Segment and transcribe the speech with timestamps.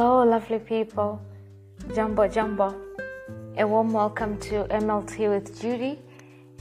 [0.00, 1.20] Hello, lovely people.
[1.94, 2.74] Jumbo, jumbo.
[3.58, 5.98] A warm welcome to MLT with Judy,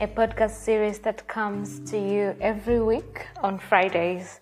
[0.02, 4.42] a podcast series that comes to you every week on Fridays.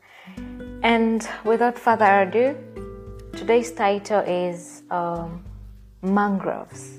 [0.81, 2.57] And without further ado,
[3.33, 5.45] today's title is um,
[6.01, 6.97] Mangroves.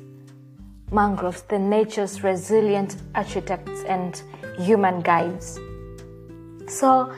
[0.92, 4.22] Mangroves, the nature's resilient architects and
[4.56, 5.59] human guides.
[6.68, 7.12] So,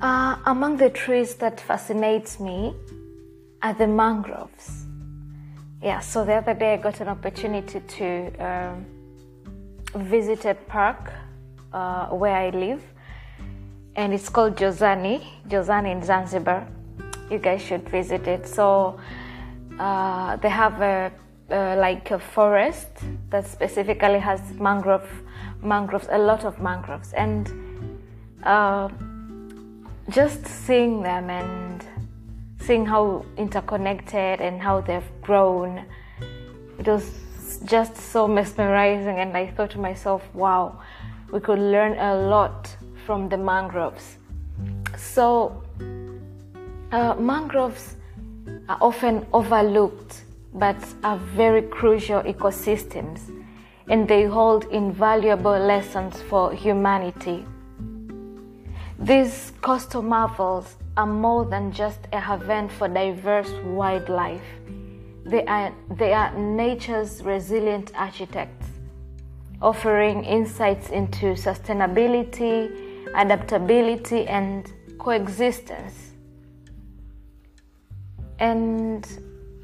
[0.00, 2.74] uh, among the trees that fascinates me
[3.62, 4.84] are the mangroves.
[5.82, 8.86] Yeah, so the other day I got an opportunity to um,
[9.94, 11.12] visit a park
[11.72, 12.82] uh, where I live,
[13.96, 16.66] and it's called Jozani, Jozani in Zanzibar.
[17.30, 18.46] You guys should visit it.
[18.48, 18.98] So
[19.78, 21.12] uh, they have a,
[21.50, 22.88] like a forest
[23.30, 25.08] that specifically has mangrove,
[25.62, 27.50] mangroves, a lot of mangroves, and
[28.42, 28.88] uh,
[30.10, 31.84] just seeing them and
[32.68, 35.86] seeing how interconnected and how they've grown,
[36.78, 37.10] it was
[37.64, 39.16] just so mesmerizing.
[39.20, 40.78] And I thought to myself, wow,
[41.32, 44.18] we could learn a lot from the mangroves.
[44.98, 45.62] So,
[46.92, 47.94] uh, mangroves
[48.68, 53.20] are often overlooked but are very crucial ecosystems
[53.88, 57.46] and they hold invaluable lessons for humanity.
[58.98, 64.42] These coastal marvels are more than just a haven for diverse wildlife.
[65.24, 68.66] They are, they are nature's resilient architects,
[69.62, 75.94] offering insights into sustainability, adaptability, and coexistence.
[78.40, 79.06] And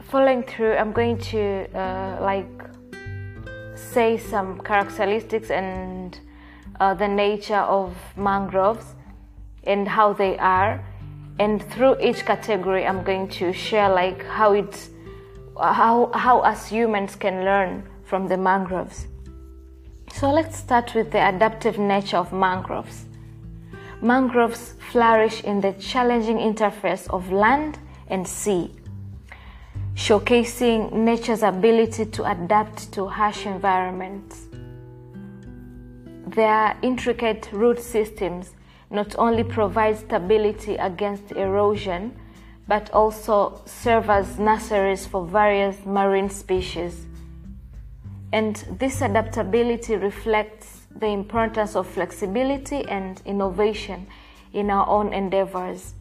[0.04, 2.62] following through, I'm going to uh, like
[3.74, 6.16] say some characteristics and
[6.78, 8.94] uh, the nature of mangroves
[9.64, 10.84] and how they are
[11.38, 14.88] and through each category i'm going to share like how it
[15.56, 19.06] how how as humans can learn from the mangroves.
[20.12, 23.06] So let's start with the adaptive nature of mangroves.
[24.02, 27.78] Mangroves flourish in the challenging interface of land
[28.08, 28.70] and sea
[29.94, 34.48] showcasing nature's ability to adapt to harsh environments.
[36.26, 38.54] Their intricate root systems
[38.94, 42.16] not only provide stability against erosion,
[42.68, 47.04] but also serve as nurseries for various marine species.
[48.32, 54.06] And this adaptability reflects the importance of flexibility and innovation
[54.52, 55.94] in our own endeavors.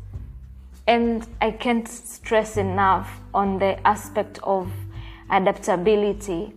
[0.87, 4.71] And I can't stress enough on the aspect of
[5.31, 6.53] adaptability.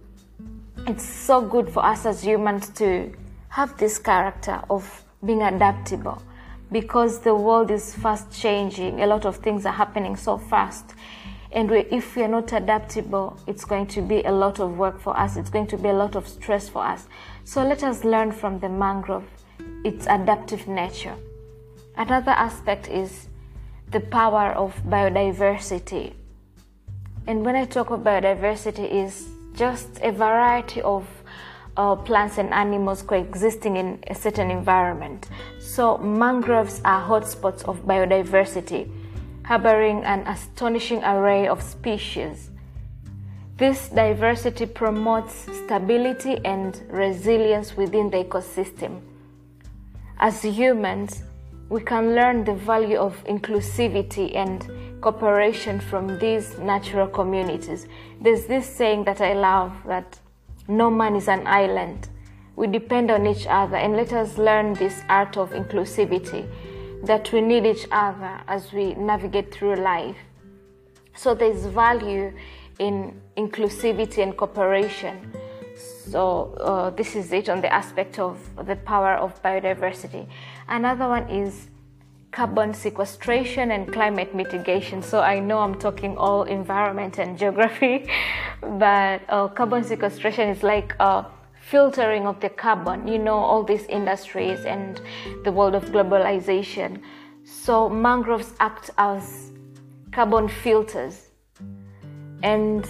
[0.86, 3.12] It's so good for us as humans to
[3.48, 6.22] have this character of being adaptable
[6.72, 9.02] because the world is fast changing.
[9.02, 10.94] A lot of things are happening so fast.
[11.52, 15.00] And we, if we are not adaptable, it's going to be a lot of work
[15.00, 15.36] for us.
[15.36, 17.06] It's going to be a lot of stress for us.
[17.44, 19.24] So let us learn from the mangrove,
[19.84, 21.14] its adaptive nature.
[21.96, 23.28] Another aspect is
[23.90, 26.14] the power of biodiversity.
[27.26, 31.06] And when I talk of biodiversity, is just a variety of
[31.76, 35.28] uh, plants and animals coexisting in a certain environment.
[35.58, 38.90] So, mangroves are hotspots of biodiversity,
[39.44, 42.50] harboring an astonishing array of species.
[43.56, 49.00] This diversity promotes stability and resilience within the ecosystem.
[50.18, 51.22] As humans,
[51.68, 57.86] we can learn the value of inclusivity and cooperation from these natural communities.
[58.20, 60.18] There's this saying that I love that
[60.68, 62.08] no man is an island.
[62.56, 66.48] We depend on each other, and let us learn this art of inclusivity
[67.04, 70.16] that we need each other as we navigate through life.
[71.14, 72.32] So there's value
[72.78, 75.32] in inclusivity and cooperation.
[75.76, 80.26] So uh, this is it on the aspect of the power of biodiversity.
[80.68, 81.68] Another one is
[82.36, 85.00] carbon sequestration and climate mitigation.
[85.00, 88.10] So I know I'm talking all environment and geography,
[88.60, 91.24] but uh, carbon sequestration is like uh,
[91.62, 93.08] filtering of the carbon.
[93.08, 95.00] You know, all these industries and
[95.44, 97.00] the world of globalization.
[97.44, 99.50] So mangroves act as
[100.12, 101.30] carbon filters.
[102.42, 102.84] And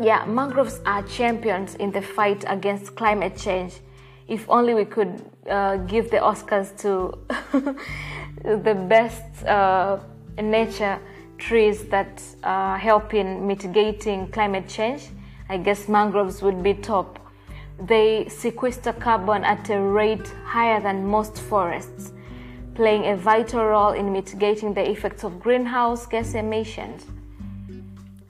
[0.00, 3.74] yeah, mangroves are champions in the fight against climate change.
[4.28, 7.16] If only we could uh, give the Oscars to
[8.62, 9.98] the best uh,
[10.36, 10.98] nature
[11.38, 15.08] trees that uh, help in mitigating climate change,
[15.48, 17.18] I guess mangroves would be top.
[17.80, 22.12] They sequester carbon at a rate higher than most forests,
[22.74, 27.06] playing a vital role in mitigating the effects of greenhouse gas emissions.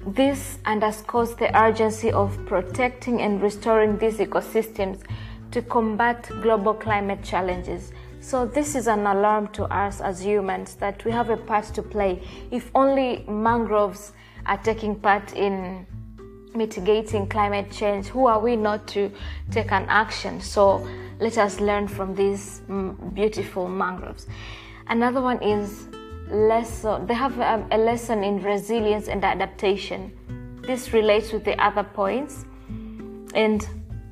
[0.07, 5.03] This underscores the urgency of protecting and restoring these ecosystems
[5.51, 7.93] to combat global climate challenges.
[8.21, 11.83] So, this is an alarm to us as humans that we have a part to
[11.83, 12.23] play.
[12.51, 14.13] If only mangroves
[14.47, 15.87] are taking part in
[16.55, 19.11] mitigating climate change, who are we not to
[19.51, 20.41] take an action?
[20.41, 20.87] So,
[21.21, 24.27] let us learn from these mm, beautiful mangroves.
[24.89, 25.89] Another one is
[26.31, 27.07] lesson.
[27.07, 30.13] They have a, a lesson in resilience and adaptation.
[30.63, 32.45] This relates with the other points.
[33.35, 33.67] And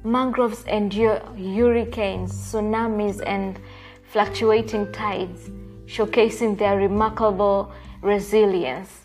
[0.06, 3.58] mangroves endure hurricanes, tsunamis, and
[4.04, 5.50] fluctuating tides,
[5.86, 7.72] showcasing their remarkable
[8.02, 9.04] resilience.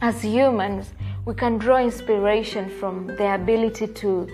[0.00, 0.92] As humans,
[1.24, 4.28] we can draw inspiration from their ability to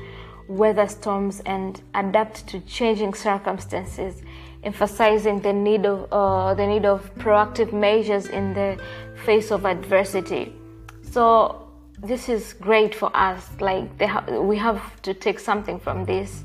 [0.48, 4.22] weather storms and adapt to changing circumstances,
[4.62, 8.80] emphasizing the need of uh, the need of proactive measures in the
[9.24, 10.54] face of adversity.
[11.02, 11.65] So
[11.98, 13.48] this is great for us.
[13.60, 16.44] Like ha- we have to take something from this.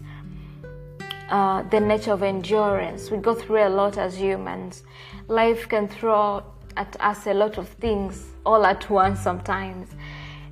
[1.29, 3.09] Uh, the nature of endurance.
[3.09, 4.83] We go through a lot as humans.
[5.27, 6.43] Life can throw
[6.75, 9.89] at us a lot of things all at once sometimes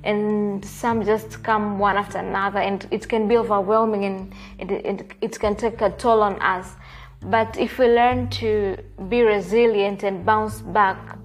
[0.02, 4.34] and some just come one after another and it can be overwhelming and
[4.70, 6.74] it, it, can take a toll on us
[7.22, 8.76] but if we learn to
[9.08, 11.18] be resilient and bounce back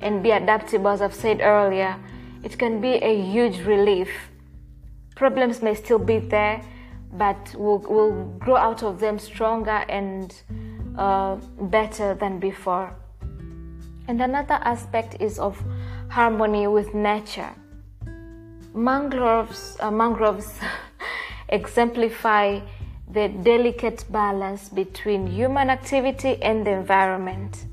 [0.00, 1.96] and be adaptable as i've said earlier
[2.42, 4.10] it can be a huge relief.
[5.16, 6.62] Problems may still be there
[7.12, 10.42] but we'll, we'll grow out of them stronger and
[10.96, 12.94] uh, better than before.
[14.08, 15.62] And another aspect is of
[16.08, 17.50] harmony with nature.
[18.74, 20.58] Mangroves, uh, mangroves
[21.48, 22.60] exemplify
[23.12, 27.64] the delicate balance between human activity and the environment.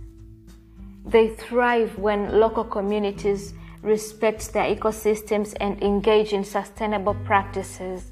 [1.06, 8.12] They thrive when local communities respect their ecosystems and engage in sustainable practices.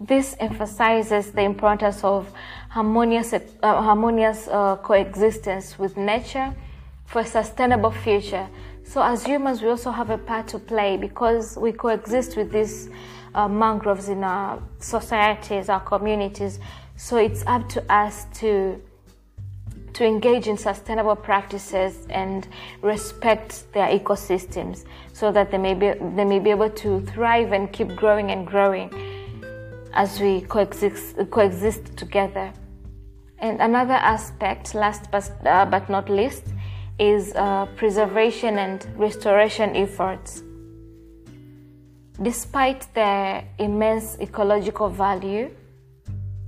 [0.00, 2.30] This emphasizes the importance of
[2.68, 6.54] harmonious, uh, harmonious uh, coexistence with nature
[7.06, 8.48] for a sustainable future
[8.88, 12.88] so, as humans, we also have a part to play because we coexist with these
[13.34, 16.60] uh, mangroves in our societies, our communities.
[16.94, 18.80] So, it's up to us to
[19.96, 22.46] to engage in sustainable practices and
[22.82, 24.84] respect their ecosystems
[25.14, 28.46] so that they may be they may be able to thrive and keep growing and
[28.46, 28.90] growing
[29.94, 32.52] as we coexist coexist together.
[33.38, 36.44] And another aspect, last but, uh, but not least,
[36.98, 40.42] is uh, preservation and restoration efforts.
[42.22, 45.50] Despite their immense ecological value,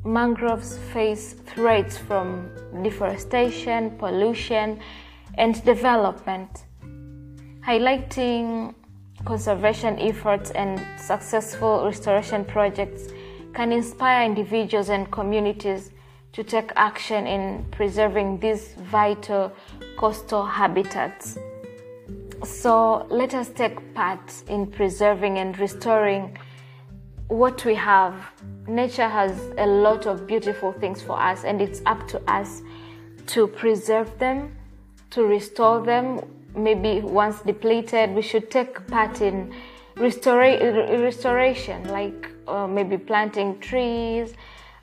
[0.05, 2.51] mangroves face threats from
[2.83, 4.81] deforestation, pollution,
[5.37, 6.65] and development.
[7.67, 8.75] Highlighting
[9.25, 13.09] conservation efforts and successful restoration projects
[13.53, 15.91] can inspire individuals and communities
[16.33, 19.53] to take action in preserving these vital
[19.97, 21.39] coastal habitats.
[22.45, 26.39] So let us take part in preserving and restoring
[27.27, 28.15] what we have.
[28.69, 32.61] Nature has a lot of beautiful things for us, and it's up to us
[33.29, 34.55] to preserve them,
[35.11, 36.21] to restore them.
[36.55, 39.55] Maybe once depleted, we should take part in
[39.97, 44.35] restora- restoration, like uh, maybe planting trees,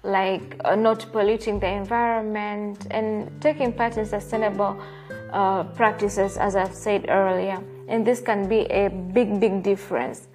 [0.04, 4.82] like uh, not polluting the environment, and taking part in sustainable
[5.32, 7.62] uh, practices, as I've said earlier.
[7.88, 10.28] And this can be a big, big difference.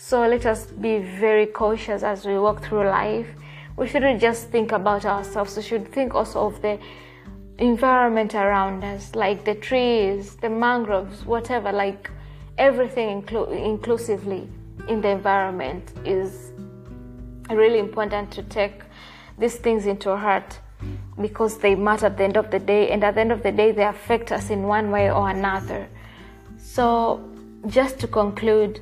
[0.00, 3.26] So let us be very cautious as we walk through life.
[3.76, 6.78] We shouldn't just think about ourselves, we should think also of the
[7.58, 12.12] environment around us, like the trees, the mangroves, whatever, like
[12.58, 14.48] everything inclu- inclusively
[14.88, 16.52] in the environment is
[17.50, 18.82] really important to take
[19.36, 20.60] these things into heart
[21.20, 23.50] because they matter at the end of the day, and at the end of the
[23.50, 25.88] day, they affect us in one way or another.
[26.56, 27.20] So,
[27.66, 28.80] just to conclude,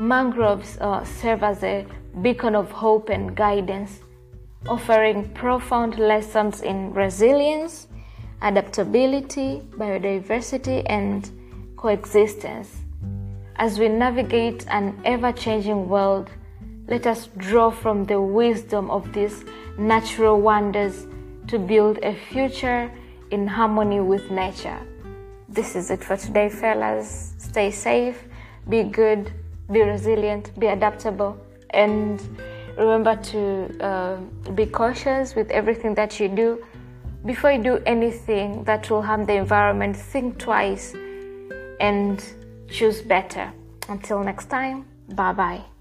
[0.00, 1.86] mangroves uh, serve as a
[2.20, 4.00] beacon of hope and guidance,
[4.68, 7.88] offering profound lessons in resilience,
[8.42, 11.30] adaptability, biodiversity, and
[11.76, 12.82] coexistence.
[13.56, 16.30] As we navigate an ever changing world,
[16.88, 19.44] let us draw from the wisdom of these
[19.78, 21.06] natural wonders
[21.48, 22.90] to build a future
[23.30, 24.78] in harmony with nature.
[25.48, 27.34] This is it for today, fellas.
[27.38, 28.24] Stay safe,
[28.68, 29.32] be good,
[29.70, 31.36] be resilient, be adaptable,
[31.70, 32.20] and
[32.76, 34.16] remember to uh,
[34.54, 36.64] be cautious with everything that you do.
[37.24, 40.94] Before you do anything that will harm the environment, think twice
[41.80, 42.22] and
[42.68, 43.52] choose better.
[43.88, 45.71] Until next time, bye bye.